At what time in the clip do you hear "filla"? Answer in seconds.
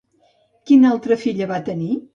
1.27-1.53